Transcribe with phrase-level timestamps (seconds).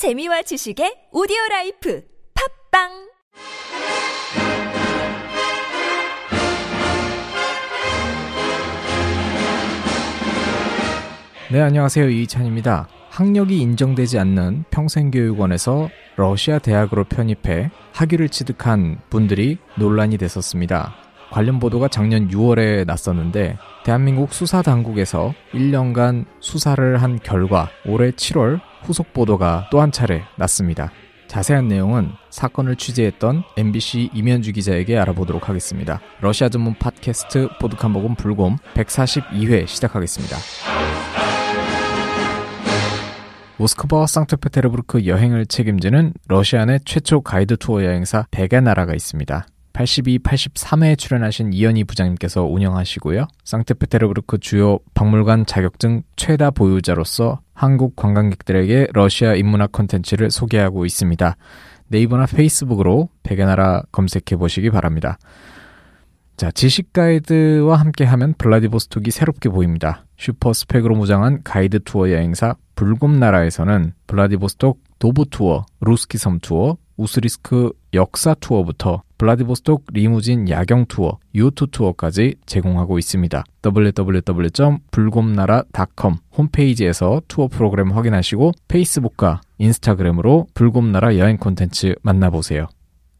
[0.00, 2.02] 재미와 지식의 오디오 라이프
[2.72, 2.88] 팟빵
[11.52, 12.08] 네, 안녕하세요.
[12.08, 12.88] 이찬입니다.
[13.10, 20.94] 학력이 인정되지 않는 평생교육원에서 러시아 대학으로 편입해 학위를 취득한 분들이 논란이 됐었습니다.
[21.30, 29.12] 관련 보도가 작년 6월에 났었는데 대한민국 수사 당국에서 1년간 수사를 한 결과 올해 7월 후속
[29.12, 30.90] 보도가 또 한 차례 났습니다.
[31.26, 36.00] 자세한 내용은 사건을 취재했던 MBC 이면주 기자에게 알아보도록 하겠습니다.
[36.20, 40.36] 러시아 전문 팟캐스트 보드카 먹은 불곰 142회 시작하겠습니다.
[43.58, 49.46] 모스크바와 상트페테르부르크 여행을 책임지는 러시아 내 최초 가이드 투어 여행사 백의 나라가 있습니다.
[49.80, 53.26] 82, 83회에 출연하신 이현희 부장님께서 운영하시고요.
[53.44, 61.34] 상트페테르부르크 주요 박물관 자격증 최다 보유자로서 한국 관광객들에게 러시아 인문학 콘텐츠를 소개하고 있습니다.
[61.88, 65.16] 네이버나 페이스북으로 백의 나라 검색해 보시기 바랍니다.
[66.36, 70.04] 자, 지식 가이드와 함께 하면 블라디보스톡이 새롭게 보입니다.
[70.18, 78.34] 슈퍼 스펙으로 무장한 가이드 투어 여행사 불곰나라에서는 블라디보스톡 도보 투어, 루스키 섬 투어, 우수리스크 역사
[78.34, 83.44] 투어부터 블라디보스톡 리무진 야경 투어, 요트 투어까지 제공하고 있습니다.
[83.62, 92.68] www.불곰나라.com 홈페이지에서 투어 프로그램 확인하시고 페이스북과 인스타그램으로 불곰나라 여행 콘텐츠 만나보세요.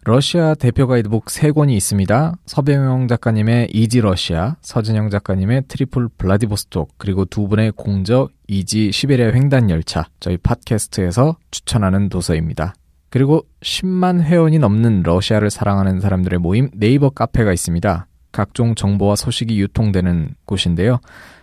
[0.04, 2.36] 러시아 대표 가이드북 3권이 있습니다.
[2.46, 9.68] 서병영 작가님의 이지 러시아, 서진영 작가님의 트리플 블라디보스톡, 그리고 두 분의 공저 이지 시베리아 횡단
[9.68, 12.72] 열차, 저희 팟캐스트에서 추천하는 도서입니다.
[13.10, 18.06] 그리고 10만 회원이 넘는 러시아를 사랑하는 사람들의 모임 네이버 카페가 있습니다.
[18.32, 21.00] 각종 정보와 소식이 유통되는 곳인데요.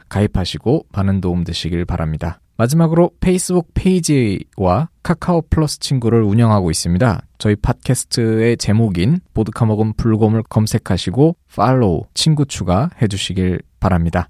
[0.10, 2.40] 가입하시고 많은 도움 되시길 바랍니다.
[2.56, 7.22] 마지막으로 페이스북 페이지와 카카오 플러스 친구를 운영하고 있습니다.
[7.38, 14.26] 저희 팟캐스트의 제목인 보드카 먹은 불곰을 검색하시고 팔로우, 친구 추가 해 주시길 바랍니다.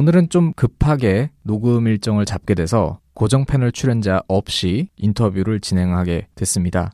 [0.00, 6.90] 오늘은 좀 급하게 녹음 일정을 잡게 돼서 고정 패널 출연자 없이 인터뷰를 진행하게 됐습니다.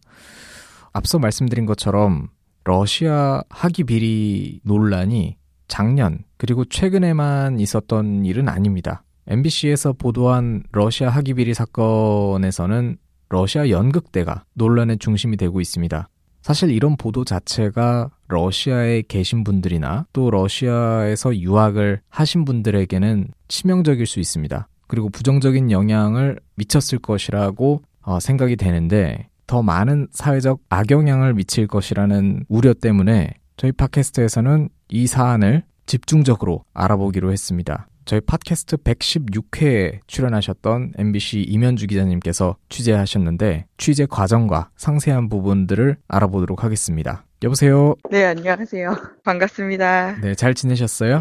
[0.92, 2.26] 앞서 말씀드린 것처럼
[2.64, 5.36] 러시아 학위 비리 논란이
[5.68, 9.04] 작년 그리고 최근에만 있었던 일은 아닙니다.
[9.28, 12.96] MBC에서 보도한 러시아 학위 비리 사건에서는
[13.28, 16.08] 러시아 연극대가 논란의 중심이 되고 있습니다.
[16.46, 24.68] 사실 이런 보도 자체가 러시아에 계신 분들이나 또 러시아에서 유학을 하신 분들에게는 치명적일 수 있습니다.
[24.86, 32.74] 그리고 부정적인 영향을 미쳤을 것이라고 어, 생각이 되는데 더 많은 사회적 악영향을 미칠 것이라는 우려
[32.74, 37.88] 때문에 저희 팟캐스트에서는 이 사안을 집중적으로 알아보기로 했습니다.
[38.06, 47.24] 저희 팟캐스트 116회에 출연하셨던 MBC 이면주 기자님께서 취재하셨는데 취재 과정과 상세한 부분들을 알아보도록 하겠습니다.
[47.42, 47.96] 여보세요.
[48.10, 48.96] 네, 안녕하세요.
[49.24, 50.20] 반갑습니다.
[50.22, 51.20] 네, 잘 지내셨어요?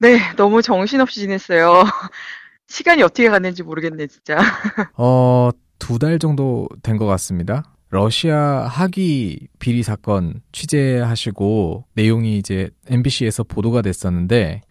[0.00, 1.84] 네, 너무 정신없이 지냈어요.
[2.66, 4.38] 시간이 어떻게 갔는지 모르겠네, 진짜.
[4.96, 7.62] 어, 두 달 정도 된 것 같습니다.
[7.90, 14.62] 러시아 학위 비리 사건 취재하시고 내용이 이제 MBC에서 보도가 됐었는데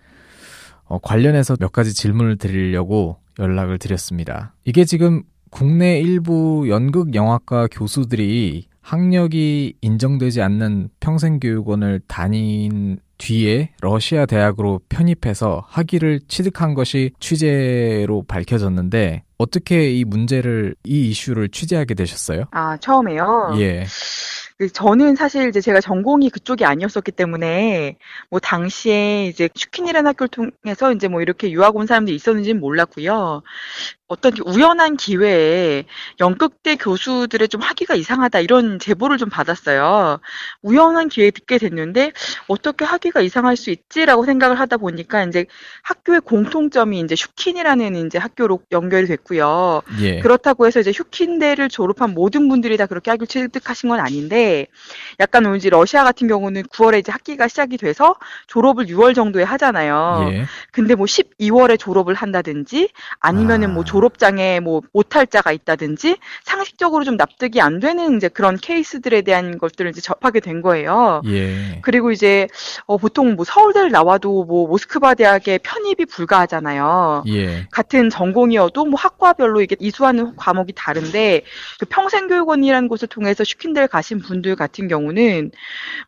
[0.92, 4.54] 어, 관련해서 몇 가지 질문을 드리려고 연락을 드렸습니다.
[4.66, 14.82] 이게 지금 국내 일부 연극 영화과 교수들이 학력이 인정되지 않는 평생교육원을 다닌 뒤에 러시아 대학으로
[14.90, 22.46] 편입해서 학위를 취득한 것이 취재로 밝혀졌는데 어떻게 이 문제를 이 이슈를 취재하게 되셨어요?
[22.52, 23.54] 아, 처음에요?
[23.60, 23.86] 예.
[24.62, 27.98] 그 저는 사실 이제 제가 전공이 그쪽이 아니었었기 때문에
[28.30, 33.42] 뭐 당시에 이제 슈킨이라는 학교를 통해서 이제 뭐 이렇게 유학 온 사람들이 있었는지는 몰랐고요.
[34.12, 35.86] 어떤 우연한 기회에
[36.20, 40.20] 연극대 교수들의 좀 학위가 이상하다 이런 제보를 좀 받았어요.
[40.62, 42.12] 우연한 기회에 듣게 됐는데
[42.48, 45.46] 어떻게 학위가 이상할 수 있지라고 생각을 하다 보니까 이제
[45.84, 49.82] 학교의 공통점이 이제 슈킨이라는 이제 학교로 연결이 됐고요.
[50.02, 50.20] 예.
[50.20, 54.51] 그렇다고 해서 이제 슈킨대를 졸업한 모든 분들이 다 그렇게 학위 를 취득하신 건 아닌데
[55.20, 58.16] 약간 왠지 러시아 같은 경우는 9월에 이제 학기가 시작이 돼서
[58.48, 60.30] 졸업을 6월 정도에 하잖아요.
[60.32, 60.46] 예.
[60.72, 62.90] 근데 뭐 12월에 졸업을 한다든지
[63.20, 63.74] 아니면은 아.
[63.74, 69.90] 뭐 졸업장에 뭐 오탈자가 있다든지 상식적으로 좀 납득이 안 되는 이제 그런 케이스들에 대한 것들을
[69.92, 71.22] 이제 접하게 된 거예요.
[71.28, 71.80] 예.
[71.82, 72.48] 그리고 이제
[72.86, 77.24] 어 보통 뭐 서울대를 나와도 뭐 모스크바 대학에 편입이 불가하잖아요.
[77.28, 77.68] 예.
[77.72, 81.44] 같은 전공이어도 뭐 학과별로 이게 이수하는 과목이 다른데
[81.80, 85.52] 그 평생교육원이라는 곳을 통해서 슈킨대를 가신 분들 같은 경우는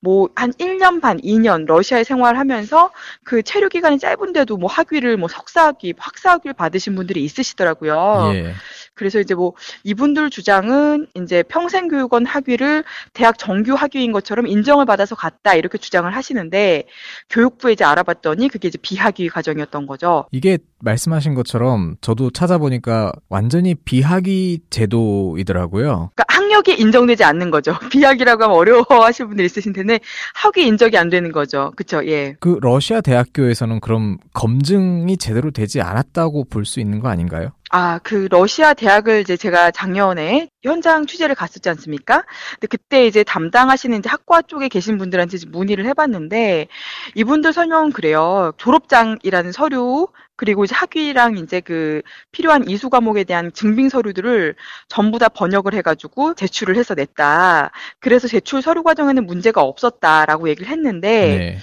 [0.01, 2.91] 뭐 한 1년 반, 2년 러시아에 생활하면서
[3.23, 8.31] 그 체류 기간이 짧은데도 뭐 학위를 뭐 석사학위, 학사학위를 받으신 분들이 있으시더라고요.
[8.33, 8.53] 예.
[8.95, 9.53] 그래서 이제 뭐
[9.83, 12.83] 이분들 주장은 이제 평생교육원 학위를
[13.13, 16.83] 대학 정규 학위인 것처럼 인정을 받아서 갔다 이렇게 주장을 하시는데
[17.29, 20.25] 교육부에 이제 알아봤더니 그게 이제 비학위 과정이었던 거죠.
[20.31, 26.11] 이게 말씀하신 것처럼 저도 찾아보니까 완전히 비학위 제도이더라고요.
[26.13, 26.23] 그러니까
[26.53, 27.77] 학력이 인정되지 않는 거죠.
[27.91, 29.99] 비학이라고 하면 어려워하시는 분들 있으신 텐데
[30.35, 31.71] 학위 인정이 안 되는 거죠.
[31.75, 32.05] 그쵸?
[32.05, 32.35] 예.
[32.39, 37.49] 그 러시아 대학교에서는 그럼 검증이 제대로 되지 않았다고 볼 수 있는 거 아닌가요?
[37.71, 42.23] 아, 그 러시아 대학을 이제 제가 작년에 현장 취재를 갔었지 않습니까?
[42.53, 46.67] 근데 그때 이제 담당하시는 이제 학과 쪽에 계신 분들한테 문의를 해봤는데
[47.15, 48.53] 이분들 설명은 그래요.
[48.57, 52.01] 졸업장이라는 서류 그리고 이제 학위랑 이제 그
[52.31, 54.55] 필요한 이수 과목에 대한 증빙 서류들을
[54.87, 57.71] 전부 다 번역을 해가지고 제출을 해서 냈다.
[57.99, 61.59] 그래서 제출 서류 과정에는 문제가 없었다라고 얘기를 했는데 네.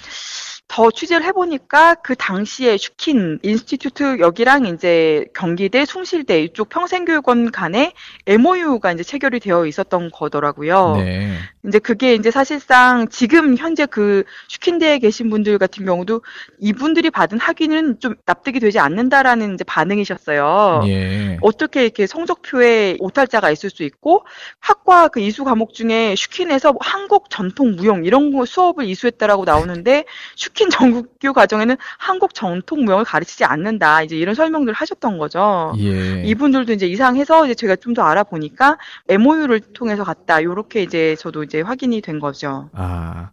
[0.70, 7.92] 더 취재를 해보니까 그 당시에 슈킨 Institute 여기랑 이제 경기대, 숭실대 이쪽 평생교육원 간에
[8.26, 10.94] MOU가 이제 체결이 되어 있었던 거더라고요.
[10.98, 11.36] 네.
[11.66, 16.22] 이제 그게 이제 사실상 지금 현재 그 슈킨대에 계신 분들 같은 경우도
[16.60, 20.82] 이분들이 받은 학위는 좀 납득이 되지 않는다라는 이제 반응이셨어요.
[20.86, 21.38] 예.
[21.42, 24.24] 어떻게 이렇게 성적표에 오탈자가 있을 수 있고
[24.60, 30.04] 학과 그 이수 과목 중에 슈킨에서 뭐 한국 전통 무용 이런 거 수업을 이수했다라고 나오는데
[30.36, 35.72] 슈킨 정규 과정에는 한국 전통 무용을 가르치지 않는다 이제 이런 설명들을 하셨던 거죠.
[35.78, 36.22] 예.
[36.24, 38.78] 이분들도 이제 이상해서 이제 제가 좀 더 알아보니까
[39.08, 42.68] MOU를 통해서 갔다 요렇게 이제 저도 이제 확인이 된 거죠.
[42.72, 43.30] 아,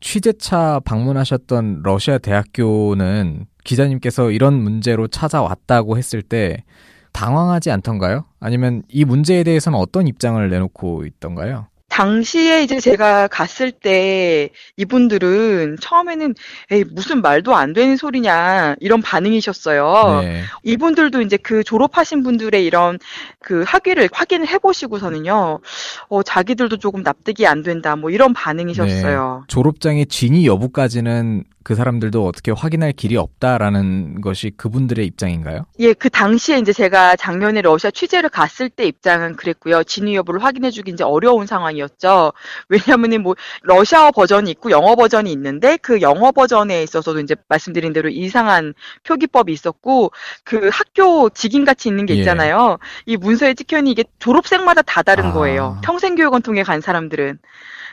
[0.00, 6.64] 취재차 방문하셨던 러시아 대학교는 기자님께서 이런 문제로 찾아왔다고 했을 때
[7.12, 8.26] 당황하지 않던가요?
[8.40, 11.68] 아니면 이 문제에 대해서는 어떤 입장을 내놓고 있던가요?
[11.96, 16.34] 당시에 이제 제가 갔을 때 이분들은 처음에는
[16.70, 20.20] 에이 무슨 말도 안 되는 소리냐 이런 반응이셨어요.
[20.20, 20.42] 네.
[20.62, 22.98] 이분들도 이제 그 졸업하신 분들의 이런
[23.40, 25.60] 그 학위를 확인을 해보시고서는요,
[26.08, 29.44] 어, 자기들도 조금 납득이 안 된다, 뭐 이런 반응이셨어요.
[29.48, 35.66] 졸업장의 진위 여부까지는 그 사람들도 어떻게 확인할 길이 없다라는 것이 그분들의 입장인가요?
[35.80, 39.82] 예, 그 당시에 이제 제가 작년에 러시아 취재를 갔을 때 입장은 그랬고요.
[39.82, 42.34] 진위 여부를 확인해주기 이제 어려운 상황이었죠.
[42.68, 48.10] 왜냐하면은 뭐 러시아어 버전이 있고 영어 버전이 있는데 그 영어 버전에 있어서도 이제 말씀드린 대로
[48.10, 48.72] 이상한
[49.02, 50.12] 표기법이 있었고
[50.44, 52.18] 그 학교 직인 같이 있는 게 예.
[52.18, 52.78] 있잖아요.
[53.06, 55.32] 이 문서에 찍혀있는 이게 졸업생마다 다 다른 아.
[55.32, 55.80] 거예요.
[55.82, 57.40] 평생교육원 통해 간 사람들은.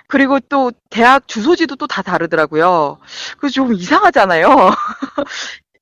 [0.08, 2.98] 그리고 또 대학 주소지도 또 다 다르더라고요.
[3.38, 4.48] 그래서 좀 이상하잖아요.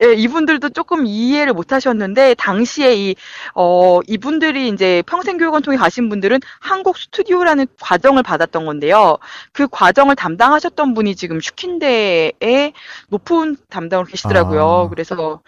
[0.04, 3.16] 예, 이분들도 조금 이해를 못 하셨는데, 당시에 이,
[3.54, 9.18] 어, 이분들이 이제 평생교육원 통해 가신 분들은 한국 스튜디오라는 과정을 받았던 건데요.
[9.54, 12.74] 그 과정을 담당하셨던 분이 지금 슈킨대에
[13.10, 14.64] 높은 담당으로 계시더라고요.
[14.88, 14.90] 아.
[14.90, 15.42] 그래서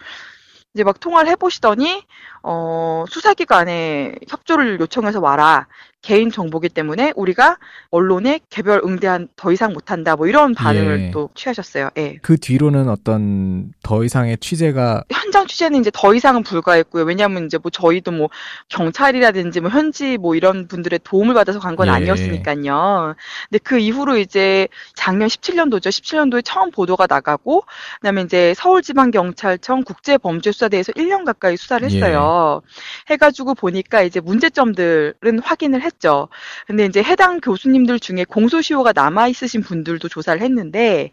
[0.74, 2.04] 이제 막 통화를 해보시더니,
[2.42, 5.68] 어, 수사기관에 협조를 요청해서 와라.
[6.04, 7.56] 개인 정보기 때문에 우리가
[7.90, 10.16] 언론에 개별 응대한 더 이상 못한다.
[10.16, 11.10] 뭐 이런 반응을 예.
[11.10, 11.88] 또 취하셨어요.
[11.96, 12.18] 예.
[12.20, 17.04] 그 뒤로는 어떤 더 이상의 취재가 현장 취재는 이제 더 이상은 불가했고요.
[17.04, 18.28] 왜냐하면 이제 뭐 저희도 뭐
[18.68, 21.92] 경찰이라든지 뭐 현지 뭐 이런 분들의 도움을 받아서 간건 예.
[21.92, 23.14] 아니었으니까요.
[23.48, 25.86] 근데 그 이후로 이제 작년 17년도죠.
[25.86, 27.64] 17년도에 처음 보도가 나가고
[28.00, 32.60] 그다음에 이제 서울지방경찰청 국제범죄수사대에서 1년 가까이 수사를 했어요.
[33.08, 36.28] 해가지고 보니까 이제 문제점들은 확인을 했 죠.
[36.66, 41.12] 근데 이제 해당 교수님들 중에 공소시효가 남아 있으신 분들도 조사를 했는데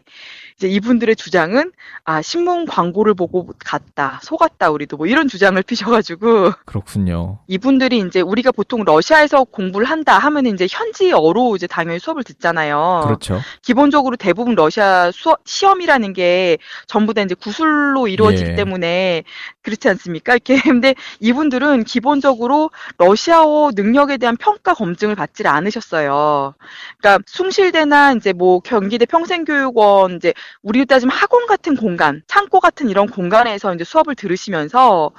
[0.62, 1.72] 이제 이분들의 주장은
[2.04, 7.40] 아 신문 광고를 보고 갔다 속았다 우리도 뭐 이런 주장을 피셔가지고 그렇군요.
[7.48, 13.02] 이분들이 이제 우리가 보통 러시아에서 공부를 한다 하면 이제 현지어로 이제 당연히 수업을 듣잖아요.
[13.04, 13.40] 그렇죠.
[13.62, 18.54] 기본적으로 대부분 러시아 수업 시험이라는 게 전부 다 이제 구술로 이루어지기 예.
[18.54, 19.24] 때문에
[19.62, 20.34] 그렇지 않습니까?
[20.34, 26.54] 이렇게 근데 이분들은 기본적으로 러시아어 능력에 대한 평가 검증을 받질 않으셨어요.
[26.98, 30.32] 그러니까 숭실대나 이제 뭐 경기대 평생교육원 이제
[30.62, 35.10] 우리로 따지면 학원 같은 공간, 창고 같은 이런 공간에서 이제 수업을 들으시면서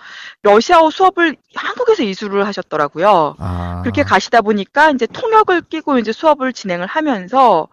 [0.43, 3.35] 러시아어 수업을 한국에서 이수를 하셨더라고요.
[3.39, 3.81] 아.
[3.83, 7.67] 그렇게 가시다 보니까 이제 통역을 끼고 이제 수업을 진행을 하면서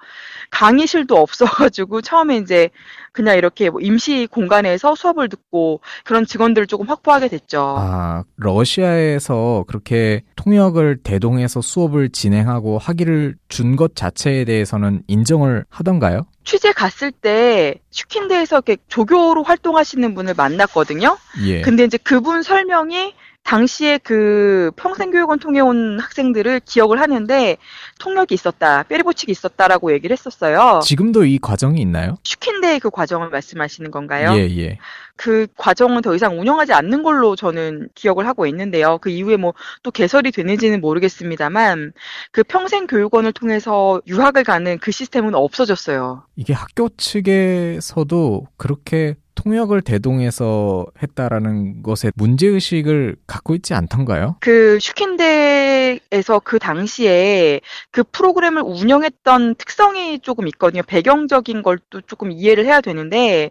[0.50, 2.70] 강의실도 없어가지고 처음에 이제
[3.12, 7.76] 그냥 이렇게 뭐 임시 공간에서 수업을 듣고 그런 직원들을 조금 확보하게 됐죠.
[7.78, 16.26] 아, 러시아에서 그렇게 통역을 대동해서 수업을 진행하고 학위를 준 것 자체에 대해서는 인정을 하던가요?
[16.44, 21.16] 취재 갔을 때 슈킨대에서 이렇게 조교로 활동하시는 분을 만났거든요.
[21.44, 21.60] 예.
[21.60, 27.56] 근데 이제 그분 설명이 당시에 그 평생교육원 통해 온 학생들을 기억을 하는데
[27.98, 30.80] 통역이 있었다, переводчик이 있었다라고 얘기를 했었어요.
[30.84, 32.16] 지금도 이 과정이 있나요?
[32.22, 34.34] 슈킨대의 그 과정을 말씀하시는 건가요?
[34.34, 34.78] 예, 예.
[35.20, 38.96] 그 과정은 더 이상 운영하지 않는 걸로 저는 기억을 하고 있는데요.
[39.02, 41.92] 그 이후에 뭐 또 개설이 되는지는 모르겠습니다만
[42.32, 46.24] 그 평생 교육원을 통해서 유학을 가는 그 시스템은 없어졌어요.
[46.36, 54.36] 이게 학교 측에서도 그렇게 통역을 대동해서 했다라는 것에 문제의식을 갖고 있지 않던가요?
[54.40, 57.60] 그 슈킨데에서 그 당시에
[57.90, 60.82] 그 프로그램을 운영했던 특성이 조금 있거든요.
[60.82, 63.50] 배경적인 걸 또 조금 이해를 해야 되는데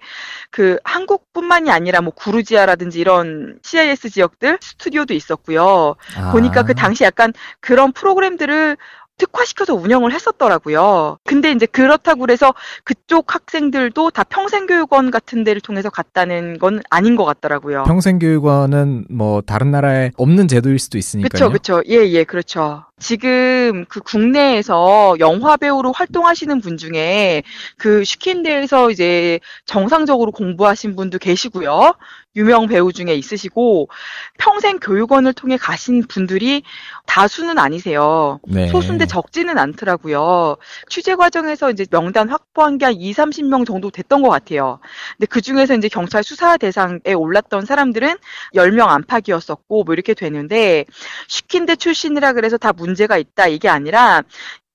[0.52, 5.96] 그 한국뿐만 이 아니라 뭐 구르지아라든지 이런 CIS 지역들 스튜디오도 있었고요.
[6.18, 8.78] 아, 보니까 그 당시 약간 그런 프로그램들을
[9.20, 11.18] 특화시켜서 운영을 했었더라고요.
[11.26, 17.26] 근데 이제 그렇다고 그래서 그쪽 학생들도 다 평생교육원 같은 데를 통해서 갔다는 건 아닌 것
[17.26, 17.84] 같더라고요.
[17.84, 21.30] 평생교육원은 뭐 다른 나라에 없는 제도일 수도 있으니까요.
[21.30, 21.84] 그렇죠, 그렇죠.
[21.90, 22.86] 예, 예, 그렇죠.
[23.00, 27.44] 지금 그 국내에서 영화 배우로 활동하시는 분 중에
[27.78, 31.94] 그 슈킨데에서 이제 정상적으로 공부하신 분도 계시고요.
[32.36, 33.90] 유명 배우 중에 있으시고
[34.38, 36.62] 평생 교육원을 통해 가신 분들이
[37.08, 38.40] 다수는 아니세요.
[38.48, 38.68] 네.
[38.68, 40.58] 소수인데 적지는 않더라고요.
[40.90, 44.80] 취재 과정에서 이제 명단 확보한 게 한 2, 30명 정도 됐던 것 같아요.
[45.18, 48.16] 근데 그 중에서 이제 경찰 수사 대상에 올랐던 사람들은
[48.56, 50.86] 10명 안팎이었었고 뭐 이렇게 되는데
[51.28, 54.24] 슈킨데 출신이라 그래서 다 문 제가 있다 이게 아니라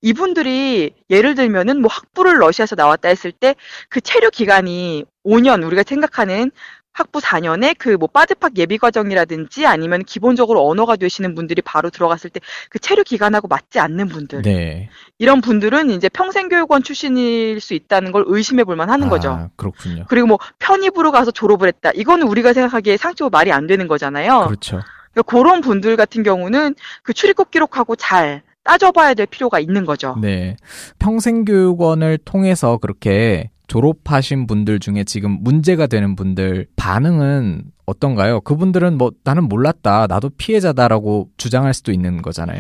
[0.03, 3.55] 이분들이 예를 들면은 뭐 학부를 러시아에서 나왔다 했을 때
[3.89, 6.51] 그 체류 기간이 5년 우리가 생각하는
[6.93, 12.41] 학부 4년에 그 뭐 빠드팍 예비 과정이라든지 아니면 기본적으로 언어가 되시는 분들이 바로 들어갔을 때
[12.71, 14.91] 그 체류 기간하고 맞지 않는 분들 네.
[15.19, 19.51] 이런 분들은 이제 평생 교육원 출신일 수 있다는 걸 의심해 볼 만 하는 아, 거죠.
[19.57, 20.05] 그렇군요.
[20.09, 21.91] 그리고 뭐 편입으로 가서 졸업을 했다.
[21.95, 24.47] 이거는 우리가 생각하기에 상식적으로 말이 안 되는 거잖아요.
[24.47, 24.81] 그렇죠.
[25.15, 30.17] 그러니까 그런 분들 같은 경우는 그 출입국 기록하고 잘 따져봐야 될 필요가 있는 거죠.
[30.21, 30.57] 네.
[30.99, 38.41] 평생교육원을 통해서 그렇게 졸업하신 분들 중에 지금 문제가 되는 분들 반응은 어떤가요?
[38.41, 40.07] 그분들은 뭐 나는 몰랐다.
[40.07, 42.59] 나도 피해자다라고 주장할 수도 있는 거잖아요.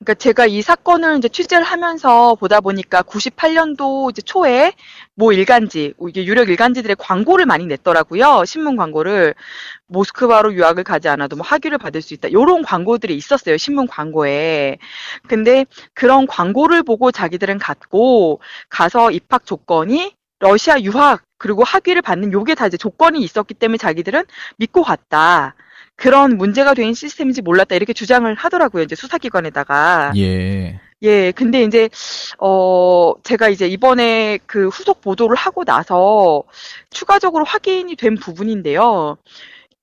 [0.00, 4.72] 그러니까 제가 이 사건을 이제 취재를 하면서 보다 보니까 98년도 이제 초에
[5.14, 8.44] 모 일간지, 이게 유력 일간지들의 광고를 많이 냈더라고요.
[8.44, 9.34] 신문 광고를.
[9.86, 12.32] 모스크바로 유학을 가지 않아도 뭐 학위를 받을 수 있다.
[12.32, 13.56] 요런 광고들이 있었어요.
[13.56, 14.78] 신문 광고에.
[15.28, 22.54] 근데 그런 광고를 보고 자기들은 갔고 가서 입학 조건이 러시아 유학 그리고 학위를 받는 요게
[22.54, 24.24] 다 이제 조건이 있었기 때문에 자기들은
[24.58, 25.54] 믿고 갔다.
[25.96, 27.76] 그런 문제가 된 시스템인지 몰랐다.
[27.76, 28.82] 이렇게 주장을 하더라고요.
[28.82, 30.12] 이제 수사기관에다가.
[30.16, 30.80] 예.
[31.02, 31.88] 예, 근데 이제,
[32.38, 36.42] 어, 제가 이제 이번에 그 후속 보도를 하고 나서
[36.90, 39.16] 추가적으로 확인이 된 부분인데요.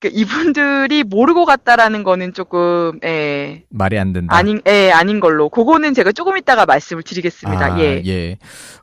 [0.02, 4.34] 그 이분들이 모르고 갔다라는 거는 조금, 예, 말이 안 된다.
[4.34, 5.48] 아닌, 예, 아닌 걸로.
[5.48, 7.74] 그거는 제가 조금 이따가 말씀을 드리겠습니다.
[7.74, 8.02] 아, 예.
[8.04, 8.36] 예.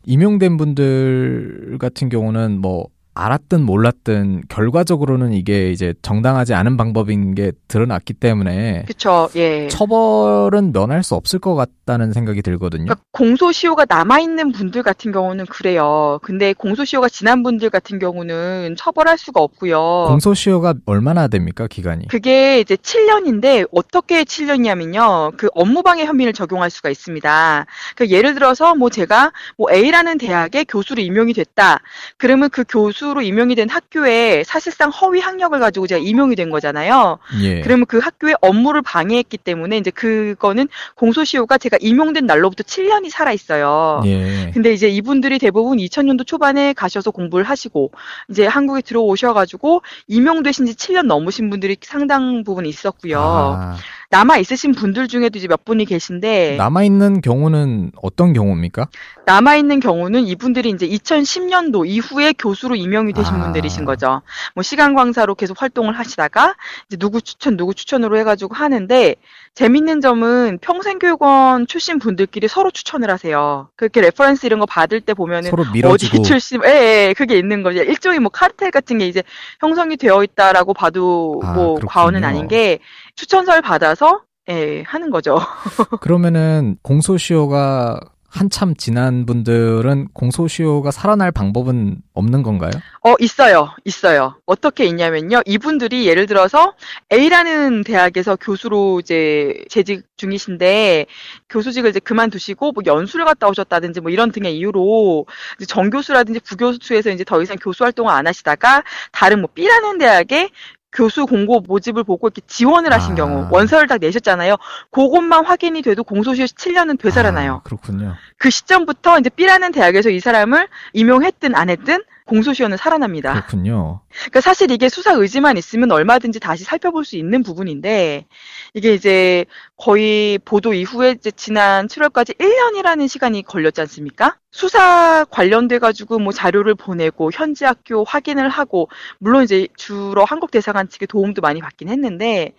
[0.06, 8.14] 임용된 분들 같은 경우는 뭐 알았든 몰랐든 결과적으로는 이게 이제 정당하지 않은 방법인 게 드러났기
[8.14, 9.68] 때문에 그쵸, 예.
[9.68, 12.86] 처벌은 면할 수 없을 것 같다는 생각이 들거든요.
[12.86, 16.20] 그러니까 공소시효가 남아 있는 분들 같은 경우는 그래요.
[16.22, 20.06] 근데 공소시효가 지난 분들 같은 경우는 처벌할 수가 없고요.
[20.08, 22.08] 공소시효가 얼마나 됩니까 기간이?
[22.08, 25.36] 그게 이제 7년인데 어떻게 7년이냐면요.
[25.36, 27.66] 그 업무방해 혐의를 적용할 수가 있습니다.
[27.96, 31.80] 그 예를 들어서 뭐 제가 뭐 A라는 대학에 교수로 임용이 됐다.
[32.18, 37.18] 그러면 그 교수 로 임용이 된 학교에 사실상 허위 학력을 가지고 제가 임용이 된 거잖아요.
[37.42, 37.62] 예.
[37.62, 44.02] 그러면 그 학교의 업무를 방해했기 때문에 이제 그거는 공소시효가 제가 임용된 날로부터 7년이 살아 있어요.
[44.06, 44.52] 예.
[44.54, 47.92] 근데 이제 이분들이 대부분 2000년도 초반에 가셔서 공부를 하시고
[48.30, 53.20] 이제 한국에 들어오셔가지고 임용되신 지 7년 넘으신 분들이 상당 부분 있었고요.
[53.20, 53.78] 아,
[54.12, 58.88] 남아 있으신 분들 중에도 이제 몇 분이 계신데 남아 있는 경우는 어떤 경우입니까?
[59.28, 63.44] 남아 있는 경우는 이분들이 이제 2010년도 이후에 교수로 임용이 되신 아.
[63.44, 64.24] 분들이신 거죠.
[64.56, 66.56] 뭐 시간 강사로 계속 활동을 하시다가
[66.88, 69.16] 이제 누구 추천 누구 추천으로 해가지고 하는데
[69.56, 73.70] 재밌는 점은 평생교육원 출신 분들끼리 서로 추천을 하세요.
[73.76, 77.62] 그렇게 reference 이런 거 받을 때 보면은 서로 어디 밀어주고 출신, 예, 예, 그게 있는
[77.64, 77.82] 거죠.
[77.82, 79.24] 일종의 뭐 카르텔 같은 게 이제
[79.60, 81.90] 형성이 되어 있다라고 봐도 아, 뭐 그렇군요.
[81.90, 82.80] 과언은 아닌 게
[83.16, 85.38] 추천서를 받아서 예, 하는 거죠.
[86.02, 92.72] 그러면은 공소시효가 한참 지난 분들은 공소시효가 살아날 방법은 없는 건가요?
[93.02, 93.70] 어, 있어요.
[93.86, 94.36] 있어요.
[94.46, 95.42] 어떻게 있냐면요.
[95.46, 96.74] 이분들이 예를 들어서
[97.12, 101.08] A라는 대학에서 교수로 이제 재직 중이신데
[101.50, 105.26] 교수직을 이제 그만두시고 뭐 연수를 갔다 오셨다든지 뭐 이런 등의 이유로
[105.68, 110.50] 정교수라든지 부교수에서 이제 더 이상 교수 활동을 안 하시다가 다른 뭐 B라는 대학에
[110.92, 113.16] 교수 공고 모집을 보고 이렇게 지원을 하신 아.
[113.16, 114.56] 경우 원서를 다 내셨잖아요.
[114.92, 117.56] 그것만 확인이 돼도 공소시효 7년은 되살아나요.
[117.56, 118.16] 아, 그렇군요.
[118.38, 123.34] 그 시점부터 이제 B라는 대학에서 이 사람을 임용했든 안 했든 공소시효는 살아납니다.
[123.34, 124.02] 그렇군요.
[124.10, 128.28] 그러니까 사실 이게 수사 의지만 있으면 얼마든지 다시 살펴볼 수 있는 부분인데
[128.76, 134.38] 이게 이제 거의 보도 이후에 이제 지난 7월까지 1년이라는 시간이 걸렸지 않습니까?
[134.52, 138.90] 수사 관련돼 가지고 뭐 자료를 보내고 현지 학교 확인을 하고
[139.20, 142.54] 물론 이제 주로 한국 대사관 측의 도움도 많이 받긴 했는데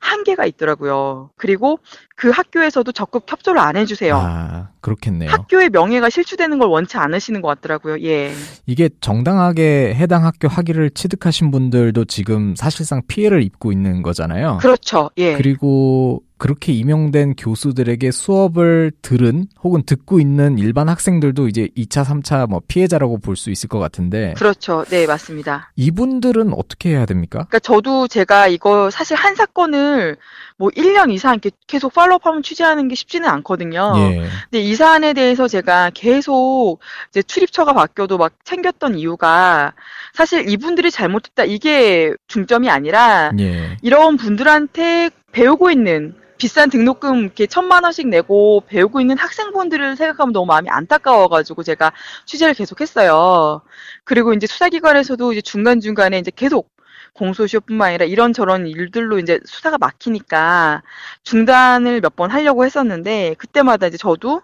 [0.00, 1.30] 한계가 있더라고요.
[1.36, 1.78] 그리고
[2.16, 4.16] 그 학교에서도 적극 협조를 안 해주세요.
[4.16, 5.30] 아, 그렇겠네요.
[5.30, 8.00] 학교의 명예가 실추되는 걸 원치 않으시는 것 같더라고요.
[8.02, 8.32] 예.
[8.66, 14.58] 이게 정당하게 해당 학교 학위를 취득하신 분들도 지금 사실상 피해를 입고 있는 거잖아요.
[14.60, 15.10] 그렇죠.
[15.18, 15.36] 예.
[15.36, 22.60] 그리고 그렇게 임용된 교수들에게 수업을 들은 혹은 듣고 있는 일반 학생들도 이제 2차, 3차 뭐
[22.66, 24.84] 피해자라고 볼 수 있을 것 같은데 그렇죠.
[24.90, 25.70] 네, 맞습니다.
[25.76, 27.38] 이분들은 어떻게 해야 됩니까?
[27.48, 30.16] 그러니까 저도 제가 이거 사실 한 사건을
[30.56, 33.92] 뭐 1년 이상 이렇게 계속 팔로우하면 취재하는 게 쉽지는 않거든요.
[33.96, 34.28] 예.
[34.50, 36.80] 근데 이 사안에 대해서 제가 계속
[37.10, 39.72] 이제 출입처가 바뀌어도 막 챙겼던 이유가
[40.14, 43.76] 사실 이분들이 잘못했다 이게 중점이 아니라 예.
[43.82, 50.46] 이런 분들한테 배우고 있는 비싼 등록금 이렇게 천만 원씩 내고 배우고 있는 학생분들을 생각하면 너무
[50.46, 51.92] 마음이 안타까워가지고 제가
[52.26, 53.62] 취재를 계속했어요.
[54.04, 56.70] 그리고 이제 수사기관에서도 이제 중간 중간에 이제 계속
[57.14, 60.82] 공소시효뿐만 아니라 이런저런 일들로 이제 수사가 막히니까
[61.24, 64.42] 중단을 몇 번 하려고 했었는데 그때마다 이제 저도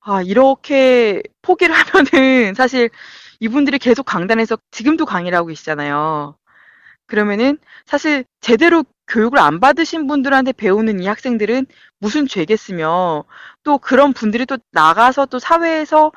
[0.00, 1.74] 아 이렇게 포기를
[2.12, 2.90] 하면은 사실
[3.40, 6.36] 이분들이 계속 강단에서 지금도 강의를 하고 계시잖아요.
[7.06, 11.66] 그러면은 사실 제대로 교육을 안 받으신 분들한테 배우는 이 학생들은
[12.00, 13.24] 무슨 죄겠으며
[13.62, 16.12] 또 그런 분들이 또 나가서 또 사회에서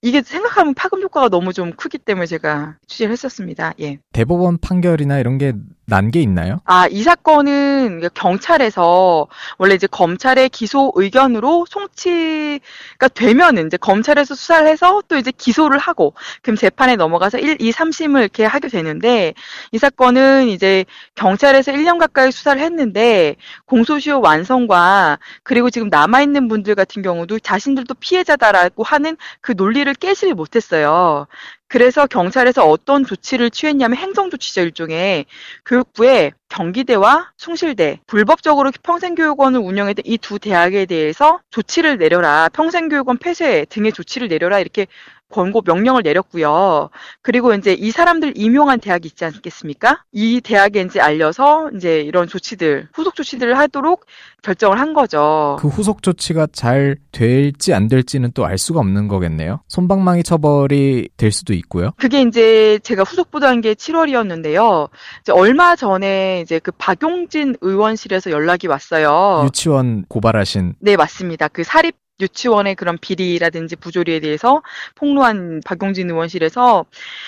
[0.00, 3.72] 이게 생각하면 파급 효과가 너무 좀 크기 때문에 제가 취재를 했었습니다.
[3.80, 3.98] 예.
[4.12, 5.52] 대법원 판결이나 이런 게
[5.88, 6.60] 난 게 있나요?
[6.64, 9.28] 아, 이 사건은 경찰에서
[9.58, 16.14] 원래 이제 검찰의 기소 의견으로 송치가 되면은 이제 검찰에서 수사를 해서 또 이제 기소를 하고
[16.42, 19.34] 그럼 재판에 넘어가서 1, 2, 3심을 이렇게 하게 되는데
[19.70, 26.74] 이 사건은 이제 경찰에서 1년 가까이 수사를 했는데 공소시효 완성과 그리고 지금 남아 있는 분들
[26.74, 31.26] 같은 경우도 자신들도 피해자다라고 하는 그 논리를 깨지를 못했어요.
[31.68, 35.26] 그래서 경찰에서 어떤 조치를 취했냐면 행정조치죠, 일종의.
[35.64, 43.92] 교육부에 경기대와 숭실대, 불법적으로 평생교육원을 운영했던 이 두 대학에 대해서 조치를 내려라, 평생교육원 폐쇄 등의
[43.92, 44.86] 조치를 내려라, 이렇게
[45.30, 46.88] 권고 명령을 내렸고요.
[47.22, 50.04] 그리고 이제 이 사람들 임용한 대학이 있지 않겠습니까?
[50.12, 54.04] 이 대학에 이제 알려서 이제 이런 조치들, 후속 조치들을 하도록
[54.42, 55.56] 결정을 한 거죠.
[55.60, 59.58] 그 후속 조치가 잘 될지 안 될지는 또 알 수가 없는 거겠네요.
[59.66, 61.90] 손방망이 처벌이 될 수도 있고요.
[61.96, 64.88] 그게 이제 제가 후속 보도한 게 7월이었는데요.
[65.22, 69.42] 이제 얼마 전에 이제 그 박용진 의원실에서 연락이 왔어요.
[69.46, 71.48] 유치원 고발하신 네, 맞습니다.
[71.48, 74.62] 그 사립 유치원의 그런 비리라든지 부조리에 대해서
[74.94, 76.84] 폭로한 박용진 의원실에서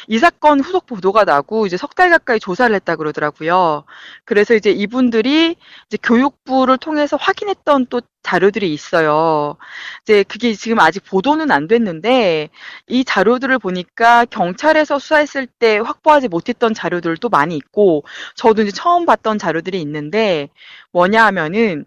[0.09, 3.85] 이 사건 후속 보도가 나고 이제 석 달 가까이 조사를 했다 그러더라고요.
[4.25, 5.57] 그래서 이제 이분들이
[5.89, 9.57] 이제 교육부를 통해서 확인했던 또 자료들이 있어요.
[10.03, 12.51] 이제 그게 지금 아직 보도는 안 됐는데
[12.87, 18.05] 이 자료들을 보니까 경찰에서 수사했을 때 확보하지 못했던 자료들도 많이 있고
[18.37, 20.49] 저도 이제 처음 봤던 자료들이 있는데
[20.93, 21.85] 뭐냐 하면은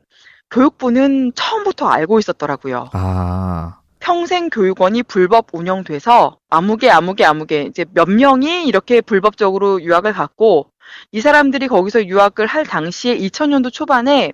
[0.51, 2.89] 교육부는 처음부터 알고 있었더라고요.
[2.93, 10.71] 아 평생 교육원이 불법 운영돼서 아무개 아무개 아무개 이제 몇 명이 이렇게 불법적으로 유학을 갔고
[11.11, 14.33] 이 사람들이 거기서 유학을 할 당시에 2000년도 초반에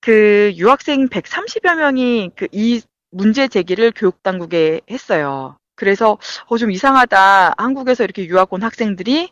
[0.00, 5.56] 그 유학생 130여 명이 그 이 문제 제기를 교육 당국에 했어요.
[5.76, 7.54] 그래서 어 좀 이상하다.
[7.58, 9.30] 한국에서 이렇게 유학 온 학생들이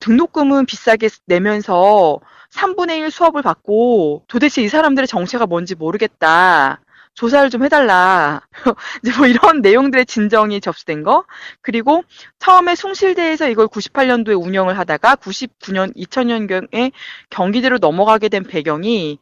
[0.00, 2.20] 등록금은 비싸게 내면서
[2.52, 6.80] 3분의 1 수업을 받고 도대체 이 사람들의 정체가 뭔지 모르겠다.
[7.14, 8.42] 조사를 좀 해달라.
[9.02, 11.24] 이제 뭐 이런 내용들의 진정이 접수된 거.
[11.62, 12.04] 그리고
[12.38, 16.92] 처음에 숭실대에서 이걸 98년도에 운영을 하다가 99년, 2000년경에
[17.30, 19.18] 경기대로 넘어가게 된 배경이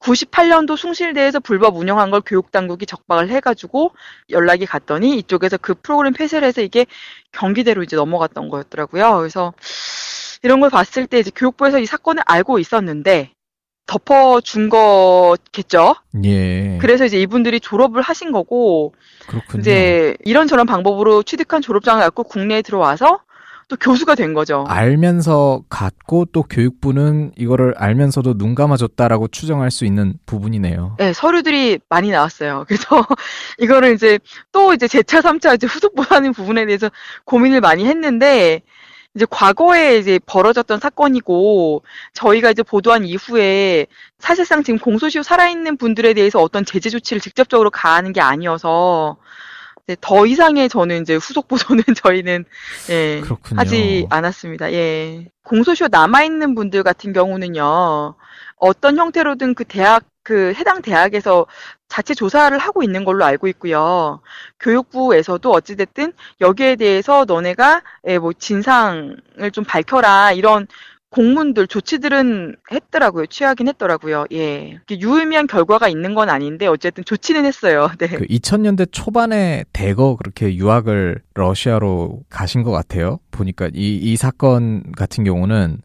[0.00, 3.92] 98년도 숭실대에서 불법 운영한 걸 교육당국이 적박을 해가지고
[4.30, 6.86] 연락이 갔더니 이쪽에서 그 프로그램 폐쇄를 해서 이게
[7.32, 9.18] 경기대로 이제 넘어갔던 거였더라고요.
[9.18, 9.54] 그래서
[10.44, 13.30] 이런 걸 봤을 때 이제 교육부에서 이 사건을 알고 있었는데
[13.86, 15.94] 덮어준 거겠죠.
[16.24, 16.78] 예.
[16.80, 18.94] 그래서 이제 이분들이 졸업을 하신 거고
[19.26, 19.60] 그렇군요.
[19.60, 23.20] 이제 이런저런 방법으로 취득한 졸업장을 갖고 국내에 들어와서
[23.68, 24.66] 또 교수가 된 거죠.
[24.68, 30.96] 알면서 갔고 또 교육부는 이거를 알면서도 눈 감아줬다라고 추정할 수 있는 부분이네요.
[30.98, 32.66] 네, 서류들이 많이 나왔어요.
[32.68, 32.84] 그래서
[33.58, 34.18] 이거를 이제
[34.52, 36.90] 또 이제 제차, 삼차 이제 후속보다는 부분에 대해서
[37.24, 38.60] 고민을 많이 했는데
[39.14, 43.86] 이제 과거에 이제 벌어졌던 사건이고 저희가 이제 보도한 이후에
[44.18, 49.16] 사실상 지금 공소시효 살아있는 분들에 대해서 어떤 제재 조치를 직접적으로 가하는 게 아니어서
[50.00, 52.44] 더 이상의 저는 이제 후속 보도는 저희는
[52.90, 53.22] 예.
[53.54, 54.72] 하지 않았습니다.
[54.72, 58.14] 예 공소시효 남아 있는 분들 같은 경우는요
[58.56, 61.46] 어떤 형태로든 그 대학 그 해당 대학에서
[61.88, 64.20] 자체 조사를 하고 있는 걸로 알고 있고요.
[64.58, 70.66] 교육부에서도 어찌됐든 여기에 대해서 너네가 예, 뭐 진상을 좀 밝혀라 이런
[71.10, 73.26] 공문들 조치들은 했더라고요.
[73.26, 74.26] 취하긴 했더라고요.
[74.32, 74.80] 예.
[74.90, 77.88] 유의미한 결과가 있는 건 아닌데 어쨌든 조치는 했어요.
[78.00, 78.08] 네.
[78.08, 83.20] 그 2000년대 초반에 대거 그렇게 유학을 러시아로 가신 것 같아요.
[83.30, 85.78] 보니까 이, 이 사건 같은 경우는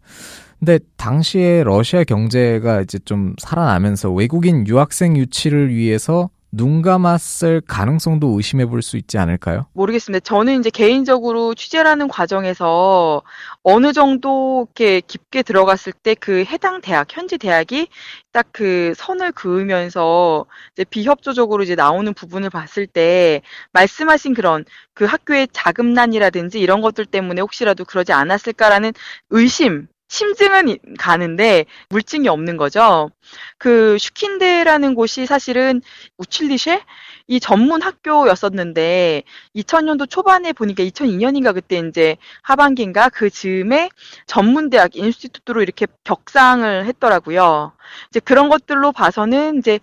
[0.59, 8.65] 근데 당시에 러시아 경제가 이제 좀 살아나면서 외국인 유학생 유치를 위해서 눈 감았을 가능성도 의심해
[8.65, 9.67] 볼 수 있지 않을까요?
[9.73, 10.23] 모르겠습니다.
[10.23, 13.21] 저는 이제 개인적으로 취재라는 과정에서
[13.61, 17.87] 어느 정도 이렇게 깊게 들어갔을 때 그 해당 대학, 현지 대학이
[18.31, 23.41] 딱 그 선을 그으면서 이제 비협조적으로 이제 나오는 부분을 봤을 때
[23.73, 28.91] 말씀하신 그런 그 학교의 자금난이라든지 이런 것들 때문에 혹시라도 그러지 않았을까라는
[29.29, 33.11] 의심, 심증은 가는데 물증이 없는 거죠.
[33.57, 35.81] 그 슈킨데라는 곳이 사실은
[36.17, 36.81] 우칠리쉐
[37.27, 39.23] 이 전문 학교였었는데
[39.55, 43.89] 2000년도 초반에 보니까 2002년인가 그때 이제 하반기인가 그 즈음에
[44.25, 47.73] 전문 대학 인스티튜트로 이렇게 격상을 했더라고요.
[48.09, 49.79] 이제 그런 것들로 봐서는 이제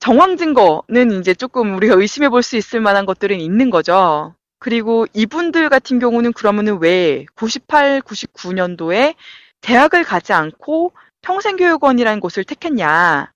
[0.00, 4.34] 정황 증거는 이제 조금 우리가 의심해 볼 수 있을 만한 것들은 있는 거죠.
[4.58, 9.14] 그리고 이분들 같은 경우는 그러면은 왜 98, 99년도에
[9.62, 13.32] 대학을 가지 않고 평생교육원이라는 곳을 택했냐.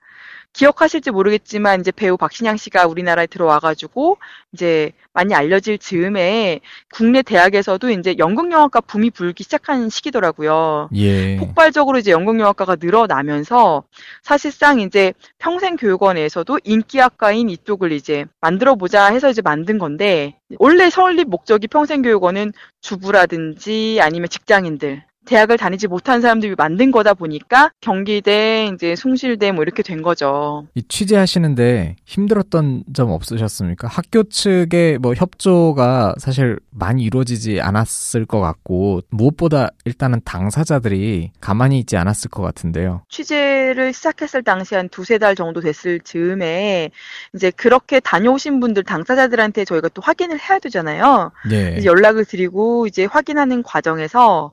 [0.57, 4.17] 기억하실지 모르겠지만 이제 배우 박신양 씨가 우리나라에 들어와가지고
[4.53, 6.61] 이제 많이 알려질 즈음에
[6.95, 10.89] 국내 대학에서도 이제 연극 영화과 붐이 불기 시작한 시기더라고요.
[10.95, 11.37] 예.
[11.37, 13.85] 폭발적으로 이제 연극 영화과가 늘어나면서
[14.23, 21.29] 사실상 이제 평생 교육원에서도 인기학과인 이쪽을 이제 만들어 보자 해서 이제 만든 건데 원래 설립
[21.29, 28.97] 목적이 평생 교육원은 주부라든지 아니면 직장인들 대학을 다니지 못한 사람들이 만든 거다 보니까 경기대, 이제
[28.97, 30.67] 숭실대 뭐 이렇게 된 거죠.
[30.75, 33.89] 이 취재하시는데 힘들었던 점 없으셨습니까?
[33.89, 41.97] 학교 측의 뭐 협조가 사실 많이 이루어지지 않았을 것 같고 무엇보다 일단은 당사자들이 가만히 있지
[41.97, 43.03] 않았을 것 같은데요.
[43.09, 46.91] 취재를 시작했을 당시 한 두세 달 정도 됐을 즈음에
[47.35, 51.33] 이제 그렇게 다녀오신 분들 당사자들한테 저희가 또 확인을 해야 되잖아요.
[51.51, 51.81] 예.
[51.85, 54.53] 연락을 드리고 이제 확인하는 과정에서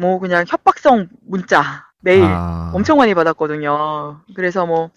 [0.00, 4.20] 뭐 그냥 협박성 문자 매일 아, 엄청 많이 받았거든요.
[4.34, 4.90] 그래서 뭐,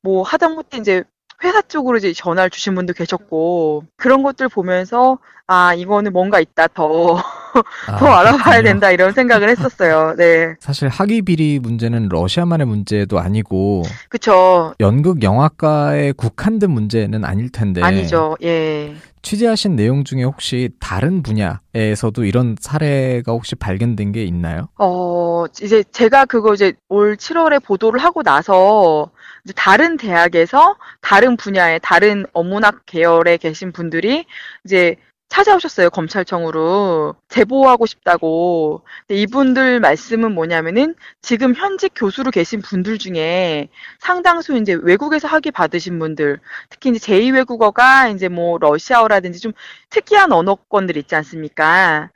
[0.00, 1.02] 뭐 하다못해 이제
[1.42, 7.16] 회사 쪽으로 이제 전화를 주신 분도 계셨고, 그런 것들 보면서, 아, 이거는 뭔가 있다, 더,
[7.88, 8.62] 아, 더 알아봐야.
[8.62, 10.14] 된다, 이런 생각을 했었어요.
[10.16, 10.54] 네.
[10.60, 14.74] 사실 학위 비리 문제는 러시아만의 문제도 아니고 그쵸.
[14.80, 18.36] 연극 영화과에 국한된 문제는 아닐 텐데 아니죠.
[18.42, 18.94] 예.
[19.24, 24.68] 취재하신 내용 중에 혹시 다른 분야에서도 이런 사례가 혹시 발견된 게 있나요?
[24.78, 29.10] 어, 이제 제가 그거 이제 올 7월에 보도를 하고 나서,
[29.44, 34.26] 이제 다른 대학에서 다른 분야의 다른 어문학 계열에 계신 분들이
[34.64, 34.96] 이제
[35.28, 37.16] 찾아오셨어요, 검찰청으로.
[37.28, 38.82] 제보하고 싶다고.
[39.06, 45.98] 근데 이분들 말씀은 뭐냐면은 지금 현직 교수로 계신 분들 중에 상당수 이제 외국에서 학위 받으신
[45.98, 46.38] 분들,
[46.70, 49.52] 특히 이제 제2외국어가 이제 뭐 러시아어라든지 좀
[49.90, 52.10] 특이한 언어권들 있지 않습니까?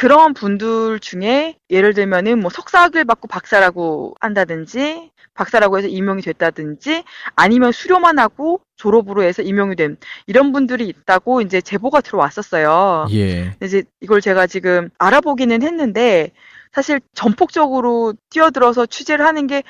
[0.00, 7.04] 그런 분들 중에 예를 들면은 뭐 석사학위를 받고 박사라고 한다든지 박사라고 해서 임용이 됐다든지
[7.36, 13.08] 아니면 수료만 하고 졸업으로 해서 임용이 된 이런 분들이 있다고 이제 제보가 들어왔었어요.
[13.12, 13.54] 예.
[13.62, 16.30] 이제 이걸 제가 지금 알아보기는 했는데
[16.72, 19.64] 사실 전폭적으로 뛰어들어서 취재를 하는 게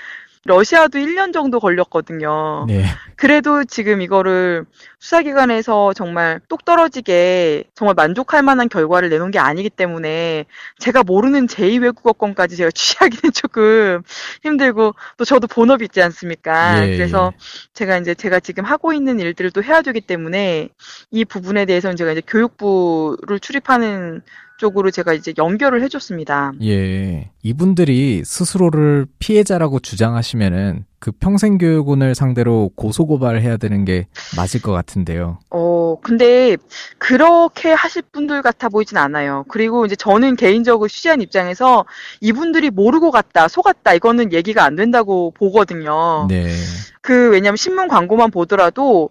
[0.44, 2.64] 러시아도 1년 정도 걸렸거든요.
[2.66, 2.84] 네.
[3.16, 4.64] 그래도 지금 이거를
[4.98, 10.46] 수사기관에서 정말 똑 떨어지게 정말 만족할 만한 결과를 내놓은 게 아니기 때문에
[10.78, 14.02] 제가 모르는 제2외국어권까지 제가 취하기는 조금
[14.42, 16.86] 힘들고 또 저도 본업이 있지 않습니까?
[16.86, 17.34] 예, 그래서
[17.74, 20.70] 제가 이제 제가 지금 하고 있는 일들을 또 해야 되기 때문에
[21.10, 24.22] 이 부분에 대해서는 제가 이제 교육부를 출입하는
[24.60, 26.52] 쪽으로 제가 이제 연결을 해줬습니다.
[26.62, 27.30] 예.
[27.42, 35.38] 이분들이 스스로를 피해자라고 주장하시면은 그 평생교육원을 상대로 고소고발을 해야 되는 게 맞을 것 같은데요.
[35.48, 36.58] 어, 근데
[36.98, 39.46] 그렇게 하실 분들 같아 보이진 않아요.
[39.48, 41.86] 그리고 이제 저는 개인적으로 취재한 입장에서
[42.20, 46.26] 이분들이 모르고 갔다, 속았다, 이거는 얘기가 안 된다고 보거든요.
[46.28, 46.54] 네.
[47.00, 49.08] 그, 왜냐면 신문 광고만 보더라도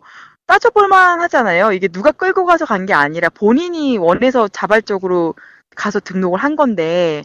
[0.50, 1.72] 따져볼만 하잖아요.
[1.74, 5.36] 이게 누가 끌고 가서 간 게 아니라 본인이 원해서 자발적으로
[5.76, 7.24] 가서 등록을 한 건데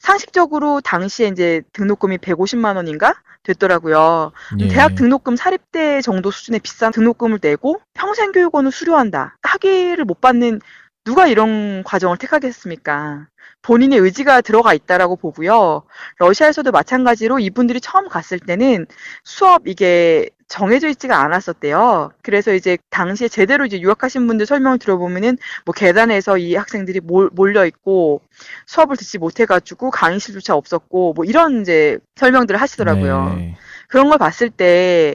[0.00, 4.32] 상식적으로 당시에 이제 등록금이 150만 원인가 됐더라고요.
[4.60, 4.68] 예.
[4.68, 9.36] 대학 등록금 사립대 정도 수준의 비싼 등록금을 내고 평생 교육원을 수료한다.
[9.42, 10.60] 학위를 못 받는
[11.04, 13.26] 누가 이런 과정을 택하겠습니까?
[13.62, 15.82] 본인의 의지가 들어가 있다라고 보고요.
[16.18, 18.86] 러시아에서도 마찬가지로 이분들이 처음 갔을 때는
[19.24, 22.10] 수업 이게 정해져 있지가 않았었대요.
[22.20, 27.64] 그래서 이제 당시에 제대로 이제 유학하신 분들 설명을 들어보면은 뭐 계단에서 이 학생들이 몰, 몰려
[27.64, 28.20] 있고
[28.66, 33.34] 수업을 듣지 못해가지고 강의실조차 없었고 뭐 이런 이제 설명들을 하시더라고요.
[33.36, 33.56] 네.
[33.88, 35.14] 그런 걸 봤을 때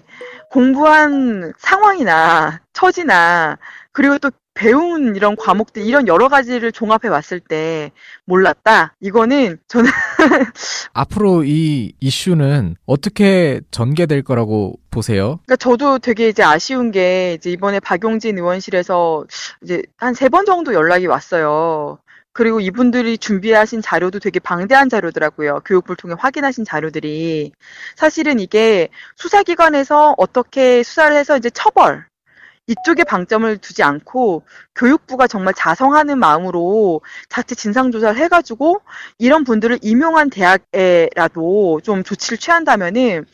[0.50, 3.60] 공부한 상황이나 처지나
[3.92, 7.92] 그리고 또 배운 이런 과목들 이런 여러 가지를 종합해 봤을 때
[8.26, 8.96] 몰랐다.
[9.02, 9.90] 이거는 저는
[10.94, 15.40] 앞으로 이 이슈는 어떻게 전개될 거라고 보세요?
[15.46, 19.26] 그러니까 저도 되게 이제 아쉬운 게 이제 이번에 박용진 의원실에서
[19.64, 22.00] 이제 한 세 번 정도 연락이 왔어요.
[22.34, 25.62] 그리고 이분들이 준비하신 자료도 되게 방대한 자료더라고요.
[25.66, 27.52] 교육부를 통해 확인하신 자료들이.
[27.96, 32.06] 사실은 이게 수사기관에서 어떻게 수사를 해서 이제 처벌,
[32.68, 34.44] 이쪽에 방점을 두지 않고
[34.76, 38.82] 교육부가 정말 자성하는 마음으로 자체 진상조사를 해가지고
[39.18, 43.26] 이런 분들을 임용한 대학에라도 좀 조치를 취한다면은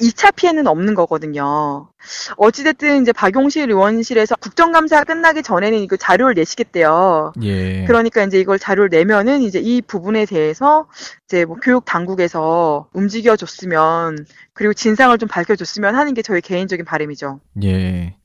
[0.00, 1.88] 2차 피해는 없는 거거든요.
[2.36, 7.32] 어찌됐든 이제 박용실 의원실에서 국정감사 끝나기 전에는 이거 자료를 내시겠대요.
[7.42, 7.84] 예.
[7.84, 10.86] 그러니까 이제 이걸 자료를 내면은 이제 이 부분에 대해서
[11.26, 16.84] 이제 뭐 교육 당국에서 움직여 줬으면 그리고 진상을 좀 밝혀 줬으면 하는 게 저희 개인적인
[16.84, 17.40] 바람이죠.
[17.64, 18.16] 예.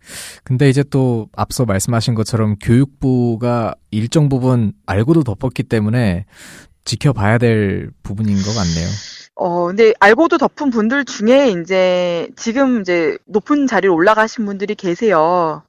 [0.44, 6.26] 근데 이제 또 앞서 말씀하신 것처럼 교육부가 일정 부분 알고도 덮었기 때문에
[6.86, 8.88] 지켜봐야 될 부분인 것 같네요.
[9.36, 15.64] 어, 근데 알고도 덮은 분들 중에 이제 지금 이제 높은 자리로 올라가신 분들이 계세요.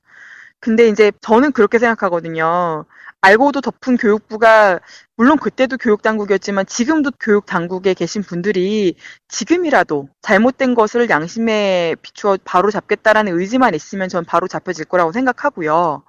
[0.61, 2.85] 근데 이제 저는 그렇게 생각하거든요.
[3.23, 4.81] 알고도 덮은 교육부가
[5.17, 8.97] 물론 그때도 교육 당국이었지만 지금도 교육 당국에 계신 분들이
[9.29, 16.03] 지금이라도 잘못된 것을 양심에 비추어 바로 잡겠다라는 의지만 있으면 전 바로 잡혀질 거라고 생각하고요.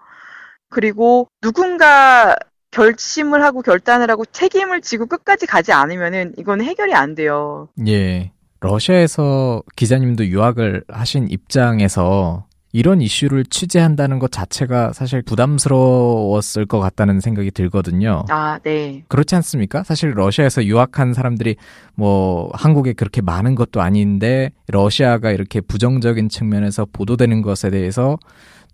[0.70, 2.36] 그리고 누군가
[2.76, 7.70] 결심을 하고 결단을 하고 책임을 지고 끝까지 가지 않으면은 이건 해결이 안 돼요.
[7.88, 8.32] 예.
[8.60, 17.52] 러시아에서 기자님도 유학을 하신 입장에서 이런 이슈를 취재한다는 것 자체가 사실 부담스러웠을 것 같다는 생각이
[17.52, 18.26] 들거든요.
[18.30, 19.06] 아, 네.
[19.08, 19.84] 그렇지 않습니까?
[19.84, 21.56] 사실 러시아에서 유학한 사람들이
[21.94, 28.18] 뭐 한국에 그렇게 많은 것도 아닌데 러시아가 이렇게 부정적인 측면에서 보도되는 것에 대해서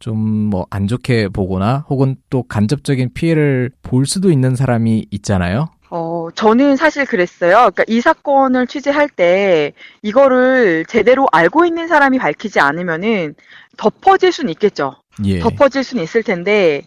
[0.01, 5.69] 좀 뭐 안 좋게 보거나 혹은 또 간접적인 피해를 볼 수도 있는 사람이 있잖아요.
[5.89, 7.51] 어, 저는 사실 그랬어요.
[7.55, 13.35] 그러니까 이 사건을 취재할 때 이거를 제대로 알고 있는 사람이 밝히지 않으면은
[13.77, 14.95] 덮어질 수는 있겠죠.
[15.25, 15.39] 예.
[15.39, 16.83] 덮어질 수는 있을 텐데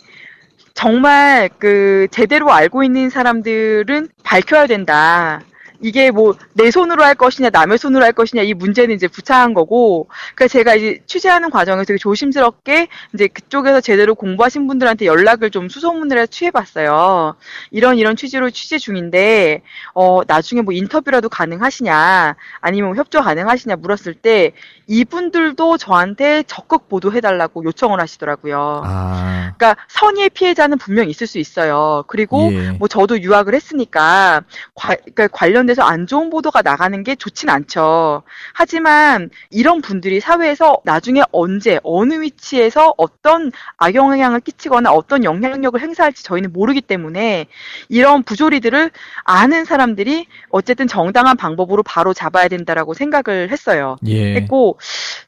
[0.73, 5.43] 정말 그 제대로 알고 있는 사람들은 밝혀야 된다.
[5.81, 10.07] 이게 뭐 내 손으로 할 것이냐 남의 손으로 할 것이냐 이 문제는 이제 부차한 거고
[10.37, 16.29] 그러니까 제가 이제 취재하는 과정에서 되게 조심스럽게 이제 그쪽에서 제대로 공부하신 분들한테 연락을 좀 수소문을
[16.29, 17.35] 취해봤어요.
[17.73, 19.63] 이런 이런 취지로 취재 중인데
[19.95, 24.53] 어 나중에 뭐 인터뷰라도 가능하시냐 아니면 뭐 협조 가능하시냐 물었을 때
[24.87, 28.83] 이분들도 저한테 적극 보도해달라고 요청을 하시더라고요.
[28.85, 32.05] 아, 그러니까 선의의 피해자는 분명 있을 수 있어요.
[32.07, 32.71] 그리고 예.
[32.73, 34.43] 뭐 저도 유학을 했으니까
[34.75, 38.23] 과- 그러니까 관련 돼서 안 좋은 보도가 나가는 게 좋진 않죠.
[38.53, 46.53] 하지만 이런 분들이 사회에서 나중에 언제 어느 위치에서 어떤 악영향을 끼치거나 어떤 영향력을 행사할지 저희는
[46.53, 47.47] 모르기 때문에
[47.89, 48.91] 이런 부조리들을
[49.25, 53.97] 아는 사람들이 어쨌든 정당한 방법으로 바로 잡아야 된다라고 생각을 했어요.
[54.07, 54.37] 예.
[54.37, 54.79] 했고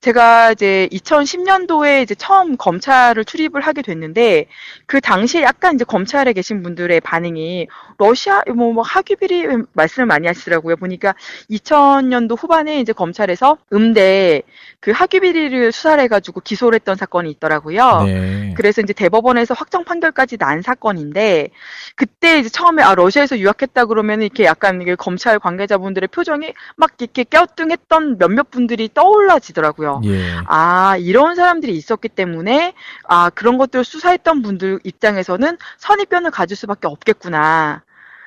[0.01, 4.47] 제가 이제 2010년도에 이제 처음 검찰을 출입을 하게 됐는데
[4.87, 7.67] 그 당시에 약간 이제 검찰에 계신 분들의 반응이
[7.99, 10.77] 러시아 뭐, 뭐 학위비리 말씀을 많이 하시더라고요.
[10.77, 11.15] 보니까
[11.51, 14.43] 2000년도 후반에 이제 검찰에서 음대
[14.81, 18.03] 그 학위 비리를 수사를 해가지고 기소를 했던 사건이 있더라고요.
[18.05, 18.55] 네.
[18.57, 21.51] 그래서 이제 대법원에서 확정 판결까지 난 사건인데
[21.95, 27.25] 그때 이제 처음에 아 러시아에서 유학했다 그러면 이렇게 약간 이게 검찰 관계자분들의 표정이 막 이렇게
[27.25, 30.03] 껴뚱했던 몇몇 분들이 떠올라지더라고요.
[30.05, 30.35] 예.
[30.47, 32.75] 아 이런 사람들이 있었기 때문에
[33.09, 37.83] 아 그런 것들을 수사했던 분들 입장에서는 선입견을 가질 수밖에 없겠구나.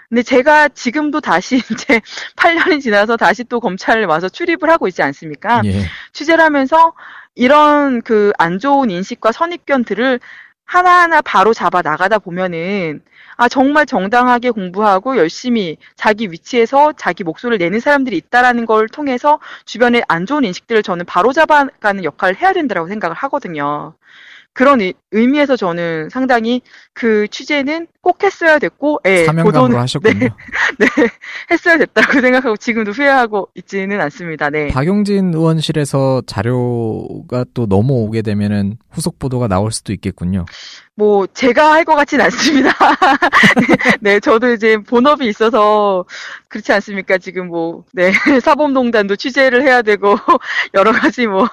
[0.09, 2.01] 근데 제가 지금도 다시 이제
[2.35, 5.61] 8년이 지나서 다시 또 검찰에 와서 출입을 하고 있지 않습니까?
[5.65, 5.83] 예.
[6.13, 6.93] 취재를 하면서
[7.35, 10.19] 이런 그 안 좋은 인식과 선입견들을
[10.65, 13.01] 하나하나 바로 잡아 나가다 보면은
[13.37, 20.03] 아 정말 정당하게 공부하고 열심히 자기 위치에서 자기 목소리를 내는 사람들이 있다라는 걸 통해서 주변에
[20.07, 23.95] 안 좋은 인식들을 저는 바로 잡아가는 역할을 해야 된다고 생각을 하거든요.
[24.53, 26.61] 그런 의, 의미에서 저는 상당히
[26.93, 30.19] 그 취재는 꼭 했어야 됐고, 예, 사명감으로 하셨군요.
[30.19, 30.27] 네,
[30.79, 30.87] 네,
[31.51, 34.49] 했어야 됐다고 생각하고 지금도 후회하고 있지는 않습니다.
[34.49, 34.67] 네.
[34.69, 40.45] 박용진 의원실에서 자료가 또 넘어오게 되면은 후속 보도가 나올 수도 있겠군요.
[40.95, 42.71] 뭐 제가 할 것 같진 않습니다.
[44.01, 46.03] 네, 저도 이제 본업이 있어서
[46.49, 47.17] 그렇지 않습니까?
[47.17, 48.11] 지금 뭐 네,
[48.43, 50.17] 사법농단도 취재를 해야 되고
[50.73, 51.47] 여러 가지 뭐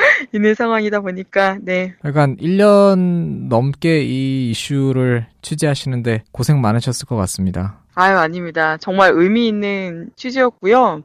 [0.32, 1.94] 있는 상황이다 보니까 네.
[2.04, 7.80] 약간 1년 넘게 이 이슈를 취재하시는데 고생 많으셨을 것 같습니다.
[7.94, 8.76] 아유, 아닙니다.
[8.78, 11.02] 정말 의미 있는 취재였고요.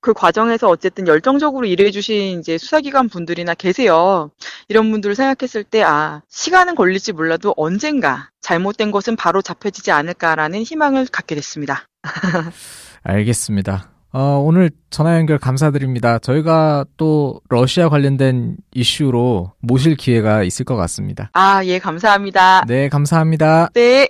[0.00, 4.30] 그 과정에서 어쨌든 열정적으로 일해주신 이제 수사기관 분들이나 계세요.
[4.68, 11.06] 이런 분들을 생각했을 때, 아, 시간은 걸릴지 몰라도 언젠가 잘못된 것은 바로 잡혀지지 않을까라는 희망을
[11.10, 11.88] 갖게 됐습니다.
[13.02, 13.97] 알겠습니다.
[14.10, 16.18] 어, 오늘 전화 연결 감사드립니다.
[16.18, 21.30] 저희가 또 러시아 관련된 이슈로 모실 기회가 있을 것 같습니다.
[21.34, 22.64] 아, 예, 감사합니다.
[22.66, 23.68] 네, 감사합니다.
[23.74, 24.08] 네.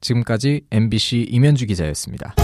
[0.00, 2.34] 지금까지 MBC 이면주 기자였습니다.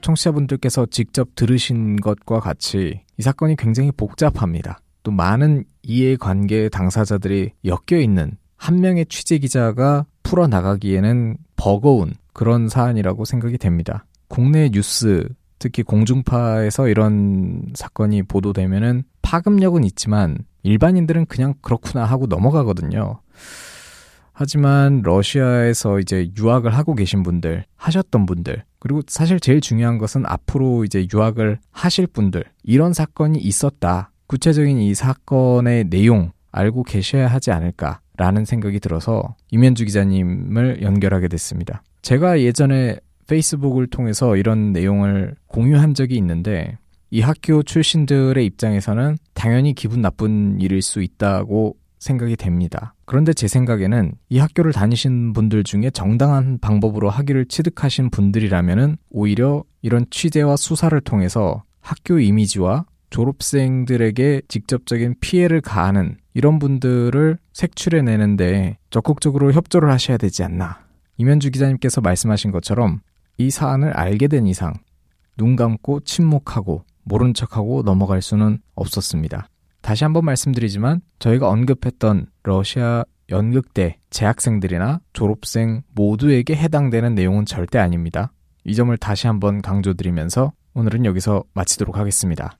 [0.00, 4.78] 청취자분들께서 직접 들으신 것과 같이 이 사건이 굉장히 복잡합니다.
[5.02, 13.58] 또 많은 이해관계 당사자들이 엮여 있는 한 명의 취재 기자가 풀어나가기에는 버거운 그런 사안이라고 생각이
[13.58, 14.06] 됩니다.
[14.28, 23.20] 국내 뉴스, 특히 공중파에서 이런 사건이 보도되면은 파급력은 있지만 일반인들은 그냥 그렇구나 하고 넘어가거든요.
[24.32, 30.84] 하지만 러시아에서 이제 유학을 하고 계신 분들, 하셨던 분들, 그리고 사실 제일 중요한 것은 앞으로
[30.84, 34.12] 이제 유학을 하실 분들, 이런 사건이 있었다.
[34.28, 41.82] 구체적인 이 사건의 내용 알고 계셔야 하지 않을까 라는 생각이 들어서 이면주 기자님을 연결하게 됐습니다.
[42.02, 46.76] 제가 예전에 페이스북을 통해서 이런 내용을 공유한 적이 있는데
[47.10, 52.94] 이 학교 출신들의 입장에서는 당연히 기분 나쁜 일일 수 있다고 생각이 됩니다.
[53.04, 60.06] 그런데 제 생각에는 이 학교를 다니신 분들 중에 정당한 방법으로 학위를 취득하신 분들이라면은 오히려 이런
[60.10, 70.16] 취재와 수사를 통해서 학교 이미지와 졸업생들에게 직접적인 피해를 가하는 이런 분들을 색출해내는데 적극적으로 협조를 하셔야
[70.16, 70.80] 되지 않나.
[71.16, 73.00] 이면주 기자님께서 말씀하신 것처럼
[73.38, 74.74] 이 사안을 알게 된 이상
[75.36, 79.48] 눈 감고 침묵하고 모른 척하고 넘어갈 수는 없었습니다.
[79.80, 88.32] 다시 한번 말씀드리지만 저희가 언급했던 러시아 연극대 재학생들이나 졸업생 모두에게 해당되는 내용은 절대 아닙니다.
[88.64, 92.56] 이 점을 다시 한번 강조드리면서 오늘은 여기서 마치도록 하겠습니다.